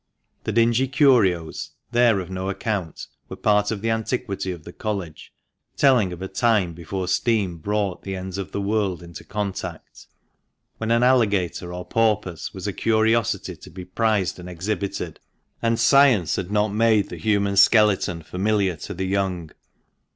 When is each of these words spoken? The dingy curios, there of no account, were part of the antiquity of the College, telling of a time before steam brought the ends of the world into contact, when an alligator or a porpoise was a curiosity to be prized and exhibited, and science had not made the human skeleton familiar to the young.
The 0.45 0.51
dingy 0.51 0.87
curios, 0.87 1.73
there 1.91 2.19
of 2.19 2.31
no 2.31 2.49
account, 2.49 3.05
were 3.29 3.35
part 3.35 3.69
of 3.69 3.81
the 3.81 3.91
antiquity 3.91 4.51
of 4.51 4.63
the 4.63 4.73
College, 4.73 5.31
telling 5.77 6.11
of 6.11 6.23
a 6.23 6.27
time 6.27 6.73
before 6.73 7.07
steam 7.07 7.57
brought 7.59 8.01
the 8.01 8.15
ends 8.15 8.39
of 8.39 8.51
the 8.51 8.59
world 8.61 9.03
into 9.03 9.23
contact, 9.23 10.07
when 10.79 10.89
an 10.89 11.03
alligator 11.03 11.71
or 11.71 11.81
a 11.81 11.85
porpoise 11.85 12.51
was 12.51 12.65
a 12.65 12.73
curiosity 12.73 13.55
to 13.57 13.69
be 13.69 13.85
prized 13.85 14.39
and 14.39 14.49
exhibited, 14.49 15.19
and 15.61 15.79
science 15.79 16.35
had 16.35 16.49
not 16.51 16.69
made 16.73 17.09
the 17.09 17.17
human 17.17 17.55
skeleton 17.55 18.23
familiar 18.23 18.75
to 18.77 18.95
the 18.95 19.05
young. 19.05 19.51